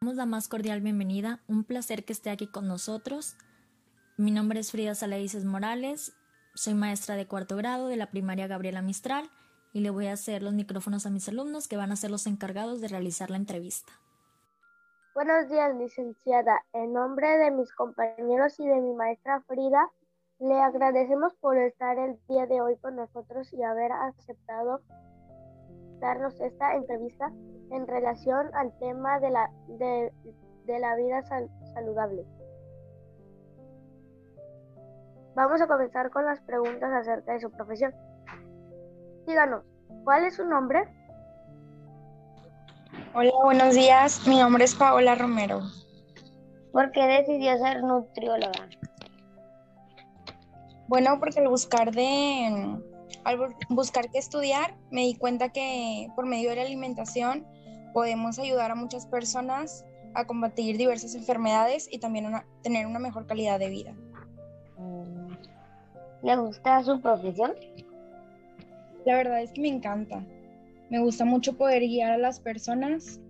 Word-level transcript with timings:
damos 0.00 0.16
la 0.16 0.26
más 0.26 0.46
cordial 0.46 0.80
bienvenida. 0.80 1.40
Un 1.48 1.64
placer 1.64 2.04
que 2.04 2.12
esté 2.12 2.30
aquí 2.30 2.46
con 2.46 2.68
nosotros. 2.68 3.36
Mi 4.16 4.30
nombre 4.30 4.60
es 4.60 4.70
Frida 4.70 4.94
Salaices 4.94 5.44
Morales. 5.44 6.16
Soy 6.54 6.74
maestra 6.74 7.16
de 7.16 7.26
cuarto 7.26 7.56
grado 7.56 7.88
de 7.88 7.96
la 7.96 8.08
primaria 8.08 8.46
Gabriela 8.46 8.80
Mistral 8.80 9.28
y 9.72 9.80
le 9.80 9.90
voy 9.90 10.06
a 10.06 10.12
hacer 10.12 10.44
los 10.44 10.54
micrófonos 10.54 11.04
a 11.04 11.10
mis 11.10 11.28
alumnos 11.28 11.66
que 11.66 11.76
van 11.76 11.90
a 11.90 11.96
ser 11.96 12.12
los 12.12 12.28
encargados 12.28 12.80
de 12.80 12.86
realizar 12.86 13.28
la 13.28 13.38
entrevista. 13.38 13.92
Buenos 15.16 15.48
días, 15.48 15.74
licenciada. 15.76 16.64
En 16.72 16.92
nombre 16.92 17.36
de 17.36 17.50
mis 17.50 17.72
compañeros 17.72 18.60
y 18.60 18.68
de 18.68 18.80
mi 18.80 18.94
maestra 18.94 19.42
Frida, 19.48 19.90
le 20.38 20.60
agradecemos 20.60 21.34
por 21.40 21.58
estar 21.58 21.98
el 21.98 22.20
día 22.28 22.46
de 22.46 22.60
hoy 22.60 22.76
con 22.76 22.94
nosotros 22.94 23.52
y 23.52 23.64
haber 23.64 23.90
aceptado 23.90 24.80
darnos 25.98 26.40
esta 26.40 26.76
entrevista 26.76 27.32
en 27.70 27.86
relación 27.86 28.54
al 28.54 28.76
tema 28.78 29.20
de 29.20 29.30
la, 29.30 29.50
de, 29.68 30.12
la 30.78 30.96
vida 30.96 31.22
saludable. 31.74 32.24
Vamos 35.34 35.60
a 35.60 35.66
comenzar 35.66 36.10
con 36.10 36.24
las 36.24 36.40
preguntas 36.40 36.90
acerca 36.92 37.32
de 37.32 37.40
su 37.40 37.50
profesión. 37.50 37.94
Díganos, 39.26 39.62
¿cuál 40.04 40.24
es 40.24 40.36
su 40.36 40.44
nombre? 40.44 40.84
Hola, 43.14 43.30
buenos 43.44 43.74
días. 43.74 44.26
Mi 44.26 44.38
nombre 44.38 44.64
es 44.64 44.74
Paola 44.74 45.14
Romero. 45.14 45.60
¿Por 46.72 46.90
qué 46.92 47.06
decidió 47.06 47.56
ser 47.58 47.82
nutrióloga? 47.82 48.68
Bueno, 50.88 51.18
porque 51.20 51.40
al 51.40 51.48
buscar 51.48 51.92
de 51.92 52.78
al 53.24 53.54
buscar 53.68 54.10
qué 54.10 54.18
estudiar, 54.18 54.74
me 54.90 55.02
di 55.02 55.14
cuenta 55.14 55.50
que 55.50 56.08
por 56.16 56.26
medio 56.26 56.50
de 56.50 56.56
la 56.56 56.62
alimentación 56.62 57.46
podemos 57.92 58.38
ayudar 58.38 58.70
a 58.70 58.74
muchas 58.74 59.06
personas 59.06 59.84
a 60.14 60.26
combatir 60.26 60.76
diversas 60.76 61.14
enfermedades 61.14 61.88
y 61.90 61.98
también 61.98 62.32
tener 62.62 62.86
una 62.86 62.98
mejor 62.98 63.26
calidad 63.26 63.58
de 63.58 63.68
vida. 63.68 63.92
Mm. 64.78 65.32
¿Le 66.22 66.36
gusta 66.36 66.82
su 66.82 67.00
profesión? 67.00 67.54
La 69.04 69.16
verdad 69.16 69.42
es 69.42 69.52
que 69.52 69.60
me 69.60 69.68
encanta. 69.68 70.24
Me 70.90 71.00
gusta 71.00 71.24
mucho 71.24 71.56
poder 71.56 71.82
guiar 71.82 72.12
a 72.12 72.18
las 72.18 72.40
personas 72.40 73.20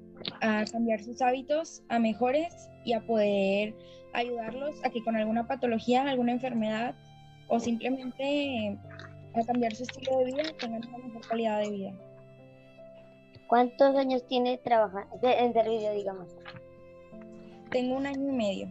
a 0.41 0.65
cambiar 0.65 1.03
sus 1.03 1.21
hábitos 1.21 1.83
a 1.89 1.99
mejores 1.99 2.69
y 2.85 2.93
a 2.93 3.01
poder 3.07 3.75
ayudarlos 4.15 4.77
a 4.85 4.91
que 4.91 5.03
con 5.05 5.17
alguna 5.17 5.47
patología, 5.47 6.03
alguna 6.03 6.33
enfermedad 6.33 6.95
o 7.49 7.61
simplemente 7.61 8.79
a 9.35 9.45
cambiar 9.45 9.75
su 9.75 9.83
estilo 9.85 10.19
de 10.19 10.25
vida 10.27 10.43
tengan 10.59 10.87
una 10.89 10.99
mejor 10.99 11.27
calidad 11.29 11.61
de 11.61 11.71
vida. 11.71 12.08
¿Cuántos 13.49 13.97
años 13.97 14.27
tiene 14.27 14.59
trabajando 14.59 15.09
en 15.23 15.55
servicio, 15.55 15.91
digamos? 15.93 16.29
Tengo 17.71 17.97
un 17.97 18.07
año 18.07 18.29
y 18.29 18.37
medio. 18.37 18.69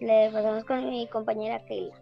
Le 0.00 0.30
pasamos 0.32 0.64
con 0.64 0.88
mi 0.88 1.06
compañera 1.08 1.62
Keila. 1.66 1.94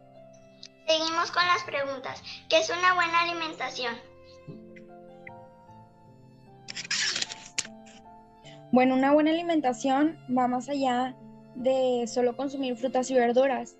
Seguimos 0.86 1.32
con 1.32 1.44
las 1.46 1.64
preguntas. 1.64 2.22
¿Qué 2.48 2.58
es 2.58 2.70
una 2.70 2.94
buena 2.94 3.22
alimentación? 3.22 3.96
Bueno, 8.70 8.94
una 8.94 9.12
buena 9.12 9.32
alimentación 9.32 10.16
va 10.36 10.46
más 10.46 10.68
allá 10.68 11.16
de 11.56 12.04
solo 12.06 12.36
consumir 12.36 12.76
frutas 12.76 13.10
y 13.10 13.14
verduras 13.14 13.76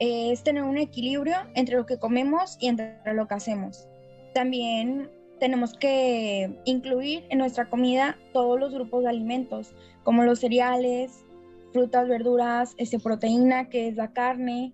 es 0.00 0.42
tener 0.42 0.62
un 0.62 0.78
equilibrio 0.78 1.36
entre 1.54 1.76
lo 1.76 1.84
que 1.84 1.98
comemos 1.98 2.56
y 2.58 2.68
entre 2.68 2.98
lo 3.14 3.28
que 3.28 3.34
hacemos. 3.34 3.86
También 4.34 5.10
tenemos 5.38 5.74
que 5.74 6.58
incluir 6.64 7.26
en 7.28 7.38
nuestra 7.38 7.68
comida 7.68 8.18
todos 8.32 8.58
los 8.58 8.72
grupos 8.72 9.02
de 9.02 9.10
alimentos, 9.10 9.74
como 10.02 10.24
los 10.24 10.40
cereales, 10.40 11.24
frutas, 11.72 12.08
verduras, 12.08 12.74
este, 12.78 12.98
proteína, 12.98 13.68
que 13.68 13.88
es 13.88 13.96
la 13.96 14.12
carne, 14.12 14.72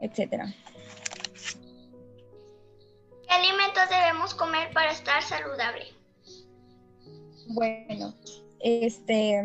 etc. 0.00 0.46
¿Qué 3.28 3.34
alimentos 3.34 3.88
debemos 3.90 4.34
comer 4.34 4.72
para 4.72 4.90
estar 4.90 5.22
saludable? 5.22 5.84
Bueno, 7.48 8.14
este, 8.60 9.42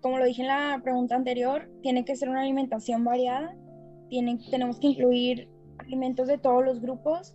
como 0.00 0.18
lo 0.18 0.24
dije 0.24 0.42
en 0.42 0.48
la 0.48 0.80
pregunta 0.84 1.16
anterior, 1.16 1.68
tiene 1.82 2.04
que 2.04 2.14
ser 2.14 2.28
una 2.28 2.42
alimentación 2.42 3.02
variada 3.04 3.56
tenemos 4.50 4.78
que 4.78 4.88
incluir 4.88 5.48
alimentos 5.78 6.28
de 6.28 6.38
todos 6.38 6.64
los 6.64 6.80
grupos, 6.80 7.34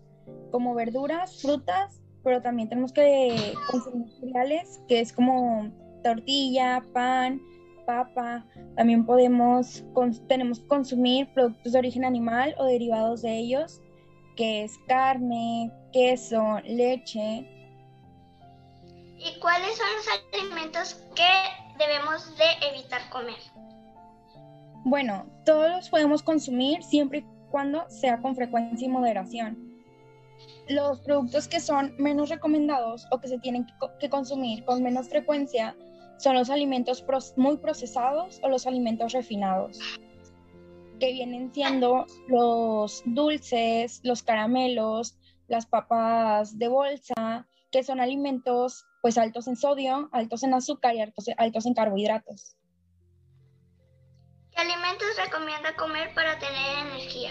como 0.51 0.75
verduras, 0.75 1.41
frutas, 1.41 2.01
pero 2.23 2.41
también 2.41 2.69
tenemos 2.69 2.91
que 2.91 3.53
consumir 3.71 4.09
cereales, 4.19 4.81
que 4.87 4.99
es 4.99 5.13
como 5.13 5.71
tortilla, 6.03 6.83
pan, 6.93 7.41
papa. 7.85 8.45
También 8.75 9.05
podemos, 9.05 9.83
tenemos 10.27 10.59
que 10.59 10.67
consumir 10.67 11.27
productos 11.33 11.73
de 11.73 11.79
origen 11.79 12.05
animal 12.05 12.53
o 12.57 12.65
derivados 12.65 13.21
de 13.21 13.37
ellos, 13.37 13.81
que 14.35 14.63
es 14.63 14.77
carne, 14.87 15.71
queso, 15.91 16.59
leche. 16.65 17.49
¿Y 19.17 19.39
cuáles 19.39 19.75
son 19.77 19.87
los 19.95 20.41
alimentos 20.41 21.03
que 21.15 21.83
debemos 21.83 22.37
de 22.37 22.67
evitar 22.69 23.01
comer? 23.09 23.39
Bueno, 24.89 25.25
todos 25.43 25.69
los 25.69 25.89
podemos 25.89 26.23
consumir 26.23 26.81
siempre 26.81 27.19
y 27.19 27.25
cuando 27.51 27.83
sea 27.89 28.21
con 28.21 28.37
frecuencia 28.37 28.85
y 28.85 28.89
moderación. 28.89 29.83
Los 30.69 31.01
productos 31.01 31.49
que 31.49 31.59
son 31.59 31.93
menos 31.97 32.29
recomendados 32.29 33.05
o 33.11 33.19
que 33.19 33.27
se 33.27 33.37
tienen 33.39 33.67
que 33.99 34.09
consumir 34.09 34.63
con 34.63 34.81
menos 34.81 35.09
frecuencia 35.09 35.75
son 36.19 36.35
los 36.35 36.49
alimentos 36.49 37.03
muy 37.35 37.57
procesados 37.57 38.39
o 38.43 38.47
los 38.47 38.65
alimentos 38.65 39.11
refinados, 39.11 39.77
que 41.01 41.11
vienen 41.11 41.53
siendo 41.53 42.05
los 42.29 43.03
dulces, 43.07 43.99
los 44.05 44.23
caramelos, 44.23 45.17
las 45.49 45.65
papas 45.65 46.57
de 46.57 46.69
bolsa, 46.69 47.45
que 47.71 47.83
son 47.83 47.99
alimentos 47.99 48.85
pues 49.01 49.17
altos 49.17 49.49
en 49.49 49.57
sodio, 49.57 50.07
altos 50.13 50.43
en 50.43 50.53
azúcar 50.53 50.95
y 50.95 51.01
altos 51.01 51.65
en 51.65 51.73
carbohidratos. 51.73 52.55
¿Qué 54.57 54.63
alimentos 54.63 55.07
recomienda 55.23 55.75
comer 55.75 56.09
para 56.15 56.39
tener 56.39 56.87
energía? 56.87 57.29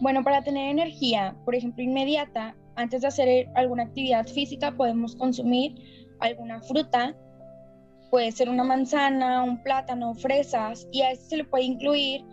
Bueno, 0.00 0.24
para 0.24 0.42
tener 0.42 0.68
energía, 0.68 1.36
por 1.44 1.54
ejemplo, 1.54 1.84
inmediata, 1.84 2.56
antes 2.74 3.02
de 3.02 3.06
hacer 3.06 3.48
alguna 3.54 3.84
actividad 3.84 4.26
física, 4.26 4.72
podemos 4.72 5.14
consumir 5.14 5.76
alguna 6.18 6.60
fruta, 6.60 7.14
puede 8.10 8.32
ser 8.32 8.48
una 8.48 8.64
manzana, 8.64 9.44
un 9.44 9.62
plátano, 9.62 10.16
fresas, 10.16 10.88
y 10.90 11.02
a 11.02 11.12
esto 11.12 11.26
se 11.26 11.36
le 11.36 11.44
puede 11.44 11.62
incluir 11.62 12.24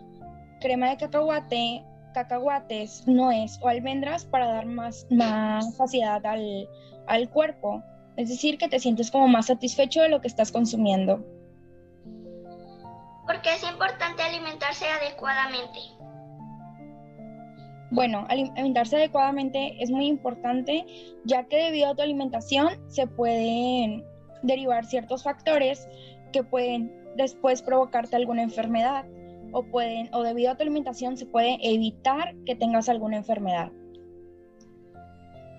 crema 0.60 0.90
de 0.90 0.96
cacahuate, 0.96 1.84
cacahuates, 2.14 3.06
nuez 3.06 3.56
o 3.62 3.68
almendras 3.68 4.24
para 4.24 4.48
dar 4.48 4.66
más, 4.66 5.06
más 5.10 5.76
saciedad 5.76 6.26
al, 6.26 6.68
al 7.06 7.30
cuerpo. 7.30 7.84
Es 8.16 8.30
decir, 8.30 8.58
que 8.58 8.68
te 8.68 8.80
sientes 8.80 9.12
como 9.12 9.28
más 9.28 9.46
satisfecho 9.46 10.02
de 10.02 10.08
lo 10.08 10.20
que 10.20 10.26
estás 10.26 10.50
consumiendo. 10.50 11.24
¿Por 13.32 13.40
qué 13.40 13.54
es 13.54 13.62
importante 13.62 14.22
alimentarse 14.22 14.86
adecuadamente? 14.86 15.78
Bueno, 17.90 18.26
alimentarse 18.28 18.96
adecuadamente 18.96 19.82
es 19.82 19.90
muy 19.90 20.06
importante 20.06 20.84
ya 21.24 21.44
que 21.44 21.56
debido 21.56 21.88
a 21.88 21.94
tu 21.94 22.02
alimentación 22.02 22.68
se 22.90 23.06
pueden 23.06 24.04
derivar 24.42 24.84
ciertos 24.84 25.22
factores 25.24 25.88
que 26.30 26.44
pueden 26.44 27.14
después 27.16 27.62
provocarte 27.62 28.16
alguna 28.16 28.42
enfermedad 28.42 29.06
o 29.52 29.62
pueden 29.62 30.14
o 30.14 30.22
debido 30.22 30.50
a 30.50 30.56
tu 30.56 30.64
alimentación 30.64 31.16
se 31.16 31.24
puede 31.24 31.56
evitar 31.62 32.34
que 32.44 32.54
tengas 32.54 32.90
alguna 32.90 33.16
enfermedad. 33.16 33.72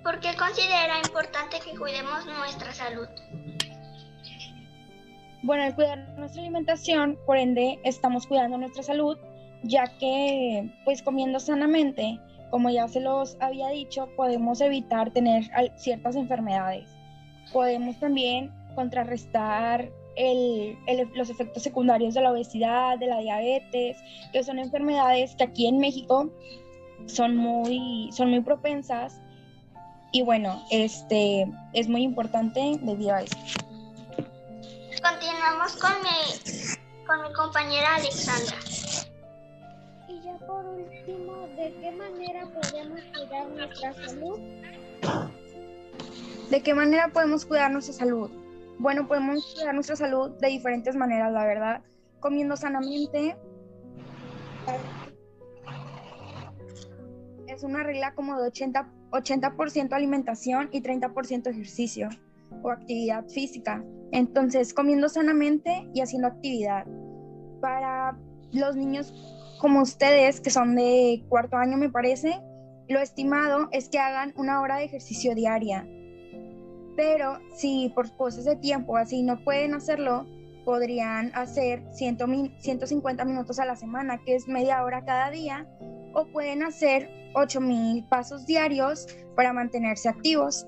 ¿Por 0.04 0.20
qué 0.20 0.36
considera 0.38 1.00
importante 1.04 1.60
que 1.60 1.76
cuidemos 1.76 2.24
nuestra 2.28 2.72
salud? 2.72 3.08
Bueno, 5.44 5.64
al 5.64 5.76
cuidar 5.76 6.08
nuestra 6.18 6.42
alimentación, 6.42 7.18
por 7.26 7.38
ende, 7.38 7.78
estamos 7.84 8.26
cuidando 8.28 8.58
nuestra 8.58 8.82
salud, 8.82 9.18
ya 9.64 9.86
que, 10.00 10.72
pues 10.86 11.02
comiendo 11.02 11.38
sanamente, 11.42 12.18
como 12.50 12.70
ya 12.70 12.88
se 12.88 13.02
los 13.02 13.36
había 13.42 13.68
dicho, 13.68 14.08
podemos 14.16 14.62
evitar 14.62 15.12
tener 15.12 15.44
ciertas 15.76 16.16
enfermedades. 16.16 16.88
Podemos 17.52 18.00
también 18.00 18.54
contrarrestar 18.74 19.90
los 21.16 21.30
efectos 21.30 21.62
secundarios 21.62 22.14
de 22.14 22.22
la 22.22 22.32
obesidad, 22.32 22.98
de 22.98 23.08
la 23.08 23.20
diabetes, 23.20 23.98
que 24.32 24.44
son 24.46 24.60
enfermedades 24.60 25.36
que 25.36 25.44
aquí 25.44 25.68
en 25.68 25.78
México 25.78 26.32
son 27.06 27.36
muy, 27.36 28.10
son 28.14 28.30
muy 28.30 28.40
propensas. 28.40 29.20
Y 30.14 30.22
bueno, 30.22 30.64
este 30.72 31.52
es 31.74 31.90
muy 31.90 32.04
importante 32.04 32.80
debido 32.82 33.14
a 33.16 33.24
esto. 33.24 33.63
Continuamos 35.44 35.76
con 35.76 35.92
mi, 36.04 37.06
con 37.06 37.22
mi 37.22 37.34
compañera 37.34 37.96
Alexandra. 37.96 38.56
Y 40.08 40.22
ya 40.22 40.38
por 40.38 40.64
último, 40.64 41.48
¿de 41.58 41.74
qué 41.82 41.92
manera 41.92 42.46
podemos 42.46 43.02
cuidar 43.14 43.50
nuestra 43.50 43.94
salud? 43.94 44.40
¿De 46.50 46.64
qué 46.64 46.74
manera 46.74 47.10
podemos 47.10 47.46
cuidar 47.46 47.72
nuestra 47.72 47.94
salud? 47.94 48.32
Bueno, 48.80 49.06
podemos 49.06 49.54
cuidar 49.54 49.74
nuestra 49.74 49.98
salud 49.98 50.32
de 50.40 50.48
diferentes 50.48 50.96
maneras, 50.96 51.34
la 51.34 51.44
verdad. 51.44 51.82
Comiendo 52.22 52.56
sanamente. 52.56 53.36
Es 57.48 57.64
una 57.64 57.84
regla 57.84 58.16
como 58.16 58.40
de 58.40 58.50
80%, 58.50 58.88
80 59.12 59.94
alimentación 59.94 60.70
y 60.72 60.82
30% 60.82 61.48
ejercicio 61.50 62.08
o 62.62 62.72
actividad 62.72 63.26
física. 63.28 63.84
Entonces, 64.14 64.76
comiendo 64.76 65.10
sanamente 65.10 65.90
y 65.94 66.02
haciendo 66.02 66.28
actividad. 66.28 66.86
Para 67.60 68.16
los 68.52 68.76
niños 68.76 69.12
como 69.60 69.82
ustedes, 69.82 70.40
que 70.40 70.52
son 70.52 70.76
de 70.76 71.26
cuarto 71.30 71.58
año, 71.58 71.78
me 71.78 71.90
parece, 71.90 72.40
lo 72.88 73.00
estimado 73.00 73.70
es 73.72 73.90
que 73.90 73.98
hagan 73.98 74.34
una 74.38 74.62
hora 74.62 74.78
de 74.78 74.86
ejercicio 74.86 75.34
diaria. 75.34 75.88
Pero 76.96 77.40
si 77.56 77.92
por 77.96 78.16
cosas 78.16 78.46
de 78.46 78.56
tiempo 78.56 78.98
así 78.98 79.24
no 79.24 79.44
pueden 79.44 79.74
hacerlo, 79.74 80.28
podrían 80.64 81.32
hacer 81.34 81.84
150 81.94 83.26
minutos 83.26 83.60
a 83.60 83.66
la 83.66 83.76
semana, 83.76 84.22
que 84.24 84.36
es 84.36 84.48
media 84.48 84.84
hora 84.84 85.04
cada 85.06 85.32
día, 85.32 85.68
o 86.14 86.28
pueden 86.28 86.62
hacer 86.62 87.10
8000 87.34 88.08
pasos 88.10 88.46
diarios 88.46 89.08
para 89.36 89.54
mantenerse 89.54 90.08
activos. 90.08 90.68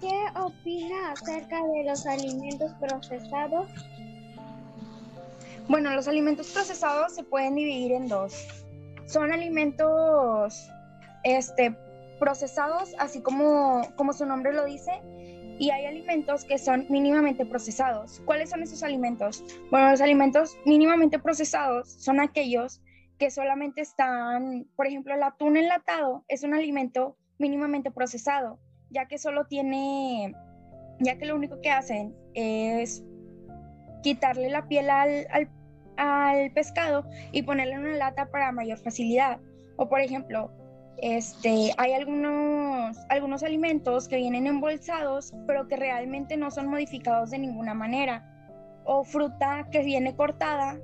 ¿Qué 0.00 0.24
opina 0.36 1.12
acerca 1.12 1.64
de 1.66 1.84
los 1.84 2.06
alimentos 2.06 2.72
procesados? 2.80 3.68
Bueno, 5.68 5.90
los 5.94 6.08
alimentos 6.08 6.50
procesados 6.50 7.14
se 7.14 7.22
pueden 7.22 7.54
dividir 7.54 7.92
en 7.92 8.08
dos. 8.08 8.46
Son 9.06 9.32
alimentos 9.32 10.68
este, 11.22 11.74
procesados, 12.18 12.94
así 12.98 13.22
como, 13.22 13.82
como 13.96 14.12
su 14.12 14.26
nombre 14.26 14.52
lo 14.52 14.64
dice, 14.64 14.92
y 15.58 15.70
hay 15.70 15.86
alimentos 15.86 16.44
que 16.44 16.58
son 16.58 16.86
mínimamente 16.88 17.46
procesados. 17.46 18.20
¿Cuáles 18.24 18.50
son 18.50 18.62
esos 18.62 18.82
alimentos? 18.82 19.42
Bueno, 19.70 19.90
los 19.90 20.00
alimentos 20.00 20.56
mínimamente 20.66 21.18
procesados 21.18 21.88
son 21.88 22.20
aquellos 22.20 22.80
que 23.18 23.30
solamente 23.30 23.80
están, 23.80 24.66
por 24.76 24.86
ejemplo, 24.86 25.14
el 25.14 25.22
atún 25.22 25.56
enlatado 25.56 26.24
es 26.28 26.42
un 26.42 26.54
alimento 26.54 27.16
mínimamente 27.38 27.90
procesado, 27.90 28.58
ya 28.94 29.06
que 29.06 29.18
solo 29.18 29.44
tiene, 29.44 30.34
ya 31.00 31.18
que 31.18 31.26
lo 31.26 31.34
único 31.34 31.60
que 31.60 31.70
hacen 31.70 32.14
es 32.34 33.04
quitarle 34.02 34.48
la 34.48 34.68
piel 34.68 34.88
al, 34.88 35.26
al, 35.96 36.50
pescado 36.52 37.04
y 37.32 37.42
ponerle 37.42 37.74
en 37.74 37.80
una 37.80 37.96
lata 37.96 38.30
para 38.30 38.52
mayor 38.52 38.78
facilidad. 38.78 39.40
O 39.76 39.88
por 39.88 40.00
ejemplo, 40.00 40.50
este, 40.98 41.72
hay 41.76 41.92
algunos, 41.92 42.96
algunos 43.08 43.42
alimentos 43.42 44.06
que 44.06 44.16
vienen 44.16 44.46
embolsados, 44.46 45.34
pero 45.46 45.66
que 45.66 45.76
realmente 45.76 46.36
no 46.36 46.50
son 46.50 46.68
modificados 46.68 47.30
de 47.30 47.38
ninguna 47.40 47.74
manera. 47.74 48.30
O 48.84 49.02
fruta 49.02 49.66
que 49.72 49.82
viene 49.82 50.14
cortada 50.14 50.78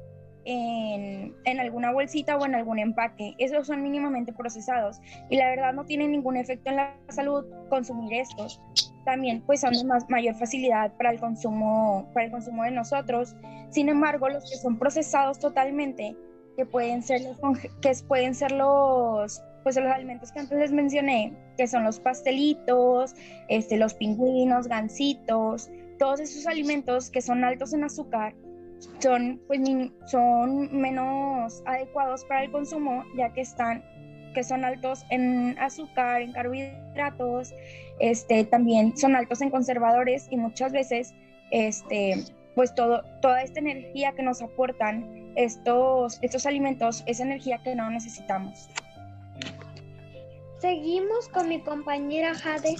en, 0.44 1.34
en, 1.44 1.60
alguna 1.60 1.92
bolsita 1.92 2.36
o 2.36 2.46
en 2.46 2.54
algún 2.54 2.78
empaque. 2.78 3.34
Esos 3.38 3.66
son 3.66 3.82
mínimamente 3.82 4.32
procesados 4.32 5.00
y 5.28 5.36
la 5.36 5.48
verdad 5.48 5.72
no 5.72 5.84
tienen 5.84 6.12
ningún 6.12 6.36
efecto 6.36 6.70
en 6.70 6.76
la 6.76 6.96
salud 7.08 7.44
consumir 7.68 8.14
estos 8.14 8.60
también 9.04 9.42
pues 9.42 9.60
son 9.60 9.72
de 9.72 9.84
más, 9.84 10.08
mayor 10.08 10.34
facilidad 10.34 10.92
para 10.96 11.10
el 11.10 11.20
consumo 11.20 12.08
para 12.12 12.26
el 12.26 12.32
consumo 12.32 12.64
de 12.64 12.70
nosotros 12.70 13.34
sin 13.70 13.88
embargo 13.88 14.28
los 14.28 14.48
que 14.48 14.56
son 14.56 14.78
procesados 14.78 15.38
totalmente 15.38 16.16
que 16.56 16.66
pueden 16.66 17.02
ser 17.02 17.22
los 17.22 17.38
que 17.80 17.92
pueden 18.06 18.34
ser 18.34 18.52
los 18.52 19.42
pues 19.62 19.76
los 19.76 19.92
alimentos 19.92 20.32
que 20.32 20.40
antes 20.40 20.58
les 20.58 20.72
mencioné 20.72 21.34
que 21.56 21.66
son 21.66 21.84
los 21.84 22.00
pastelitos 22.00 23.14
este 23.48 23.76
los 23.76 23.94
pingüinos 23.94 24.68
gansitos 24.68 25.70
todos 25.98 26.20
esos 26.20 26.46
alimentos 26.46 27.10
que 27.10 27.22
son 27.22 27.44
altos 27.44 27.72
en 27.72 27.84
azúcar 27.84 28.34
son 28.98 29.40
pues 29.46 29.60
son 30.06 30.80
menos 30.80 31.62
adecuados 31.66 32.24
para 32.24 32.44
el 32.44 32.50
consumo 32.50 33.04
ya 33.16 33.32
que 33.32 33.42
están 33.42 33.82
que 34.32 34.44
son 34.44 34.64
altos 34.64 35.04
en 35.10 35.58
azúcar, 35.58 36.22
en 36.22 36.32
carbohidratos, 36.32 37.52
este, 37.98 38.44
también 38.44 38.96
son 38.96 39.16
altos 39.16 39.40
en 39.40 39.50
conservadores 39.50 40.28
y 40.30 40.36
muchas 40.36 40.72
veces, 40.72 41.14
este, 41.50 42.24
pues 42.54 42.74
todo, 42.74 43.02
toda 43.20 43.42
esta 43.42 43.60
energía 43.60 44.12
que 44.12 44.22
nos 44.22 44.42
aportan 44.42 45.32
estos, 45.36 46.18
estos 46.22 46.46
alimentos 46.46 47.02
es 47.06 47.20
energía 47.20 47.58
que 47.62 47.74
no 47.74 47.90
necesitamos. 47.90 48.68
Seguimos 50.58 51.28
con 51.28 51.48
mi 51.48 51.60
compañera 51.60 52.34
Jade. 52.34 52.76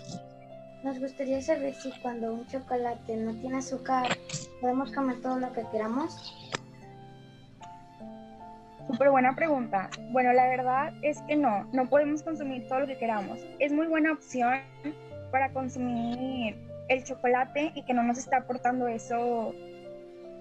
Nos 0.82 0.98
gustaría 0.98 1.42
saber 1.42 1.74
si 1.74 1.92
cuando 2.00 2.32
un 2.32 2.46
chocolate 2.46 3.16
no 3.16 3.34
tiene 3.34 3.58
azúcar, 3.58 4.16
podemos 4.60 4.90
comer 4.92 5.20
todo 5.20 5.38
lo 5.38 5.52
que 5.52 5.62
queramos. 5.70 6.34
Súper 8.86 9.10
buena 9.10 9.36
pregunta. 9.36 9.90
Bueno, 10.10 10.32
la 10.32 10.48
verdad 10.48 10.94
es 11.02 11.20
que 11.22 11.36
no, 11.36 11.64
no 11.72 11.86
podemos 11.86 12.22
consumir 12.22 12.66
todo 12.66 12.80
lo 12.80 12.86
que 12.86 12.96
queramos. 12.96 13.38
Es 13.58 13.72
muy 13.72 13.88
buena 13.88 14.12
opción 14.12 14.60
para 15.30 15.52
consumir 15.52 16.56
el 16.88 17.04
chocolate 17.04 17.72
y 17.74 17.82
que 17.82 17.92
no 17.92 18.02
nos 18.02 18.16
está 18.16 18.38
aportando 18.38 18.88
eso 18.88 19.54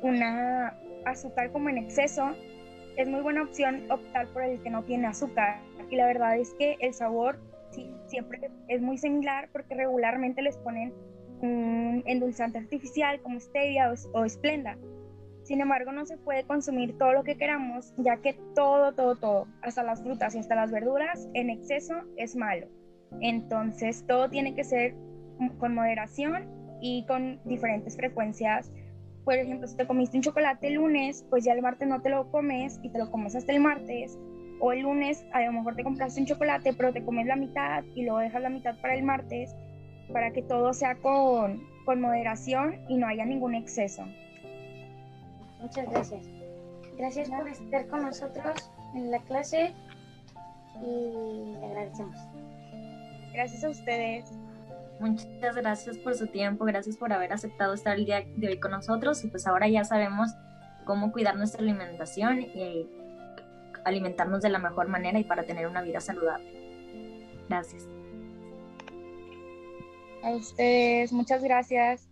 una 0.02 0.74
azúcar 1.06 1.52
como 1.52 1.70
en 1.70 1.78
exceso. 1.80 2.34
Es 2.96 3.08
muy 3.08 3.22
buena 3.22 3.44
opción 3.44 3.92
optar 3.92 4.28
por 4.28 4.44
el 4.44 4.62
que 4.64 4.70
no 4.70 4.84
tiene 4.84 5.08
azúcar. 5.08 5.60
Y 5.90 5.98
la 5.98 6.08
verdad 6.08 6.38
es 6.38 6.54
que 6.58 6.78
el 6.80 6.94
sabor 6.94 7.40
siempre 8.08 8.50
es 8.68 8.82
muy 8.82 8.98
similar 8.98 9.50
porque 9.52 9.76
regularmente 9.76 10.42
les 10.42 10.58
ponen 10.58 10.94
un 11.42 12.04
endulzante 12.06 12.58
artificial 12.58 13.22
como 13.22 13.40
stevia 13.40 13.92
o, 13.92 14.20
o 14.20 14.26
esplenda 14.26 14.78
sin 15.50 15.62
embargo, 15.62 15.92
no 15.92 16.06
se 16.06 16.16
puede 16.16 16.44
consumir 16.44 16.96
todo 17.00 17.12
lo 17.12 17.24
que 17.24 17.36
queramos, 17.36 17.92
ya 17.98 18.18
que 18.18 18.36
todo, 18.54 18.94
todo, 18.94 19.16
todo, 19.16 19.48
hasta 19.64 19.82
las 19.82 20.04
frutas 20.04 20.36
y 20.36 20.38
hasta 20.38 20.54
las 20.54 20.70
verduras, 20.70 21.28
en 21.34 21.50
exceso 21.50 21.96
es 22.18 22.36
malo. 22.36 22.68
Entonces, 23.20 24.06
todo 24.06 24.30
tiene 24.30 24.54
que 24.54 24.64
ser 24.64 24.94
con 25.58 25.74
moderación 25.74 26.48
y 26.82 27.04
con 27.08 27.40
diferentes 27.46 27.96
frecuencias. 27.96 28.72
Por 29.26 29.34
ejemplo, 29.34 29.68
si 29.68 29.76
te 29.76 29.88
comiste 29.88 30.18
un 30.18 30.22
chocolate 30.22 30.68
el 30.68 30.76
lunes, 30.76 31.26
pues 31.32 31.46
ya 31.46 31.54
el 31.54 31.64
martes 31.64 31.88
no 31.88 32.00
te 32.00 32.12
lo 32.12 32.30
comes 32.30 32.80
y 32.84 32.90
te 32.90 33.00
lo 33.00 33.10
comes 33.10 33.36
hasta 33.36 33.52
el 33.52 33.60
martes. 33.60 34.20
O 34.60 34.72
el 34.74 34.82
lunes 34.82 35.26
a 35.32 35.42
lo 35.42 35.54
mejor 35.54 35.76
te 35.76 35.84
compraste 35.84 36.20
un 36.20 36.28
chocolate, 36.28 36.74
pero 36.74 36.92
te 36.92 37.04
comes 37.04 37.26
la 37.28 37.36
mitad 37.36 37.84
y 37.96 38.04
luego 38.04 38.20
dejas 38.20 38.42
la 38.42 38.50
mitad 38.50 38.76
para 38.82 38.96
el 38.96 39.04
martes, 39.04 39.56
para 40.12 40.32
que 40.32 40.42
todo 40.42 40.74
sea 40.74 40.96
con, 40.96 41.64
con 41.86 42.02
moderación 42.02 42.76
y 42.90 42.98
no 42.98 43.08
haya 43.08 43.26
ningún 43.26 43.56
exceso. 43.56 44.06
Muchas 45.62 45.90
gracias. 45.90 46.28
Gracias 46.98 47.30
por 47.30 47.48
estar 47.48 47.88
con 47.88 48.04
nosotros 48.04 48.72
en 48.96 49.12
la 49.12 49.20
clase 49.20 49.74
y 50.82 51.54
le 51.60 51.66
agradecemos. 51.66 52.18
Gracias 53.34 53.64
a 53.64 53.70
ustedes. 53.70 54.26
Muchas 55.00 55.56
gracias 55.56 55.98
por 55.98 56.16
su 56.16 56.28
tiempo, 56.28 56.66
gracias 56.66 56.98
por 56.98 57.14
haber 57.14 57.32
aceptado 57.32 57.74
estar 57.74 57.98
el 57.98 58.06
día 58.06 58.26
de 58.36 58.50
hoy 58.50 58.60
con 58.60 58.72
nosotros 58.72 59.24
y 59.24 59.30
pues 59.30 59.48
ahora 59.48 59.70
ya 59.70 59.86
sabemos 59.86 60.32
cómo 60.84 61.14
cuidar 61.14 61.38
nuestra 61.38 61.62
alimentación 61.62 62.42
y 62.42 62.90
alimentarnos 63.86 64.42
de 64.42 64.50
la 64.50 64.60
mejor 64.60 64.88
manera 64.88 65.20
y 65.20 65.24
para 65.24 65.44
tener 65.44 65.68
una 65.68 65.82
vida 65.82 66.00
saludable. 66.00 66.52
Gracias. 67.48 67.88
A 70.24 70.32
ustedes, 70.32 71.12
muchas 71.14 71.44
gracias. 71.44 72.09